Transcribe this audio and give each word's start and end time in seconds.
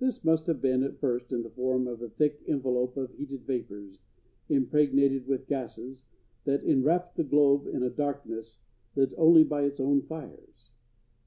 This 0.00 0.22
must 0.22 0.48
have 0.48 0.60
been 0.60 0.82
at 0.82 0.98
first 0.98 1.32
in 1.32 1.42
the 1.44 1.48
form 1.48 1.88
of 1.88 2.02
a 2.02 2.10
thick 2.10 2.42
envelop 2.46 2.94
of 2.98 3.10
heated 3.14 3.46
vapors, 3.46 4.00
impregnated 4.50 5.26
with 5.26 5.46
gases, 5.46 6.04
that 6.44 6.62
inwrapped 6.62 7.16
the 7.16 7.24
globe 7.24 7.66
in 7.66 7.82
a 7.82 7.88
darkness 7.88 8.64
lit 8.94 9.14
only 9.16 9.44
by 9.44 9.62
its 9.62 9.80
own 9.80 10.02
fires. 10.02 10.72